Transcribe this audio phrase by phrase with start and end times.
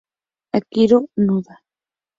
[0.57, 1.53] Akihiro Noda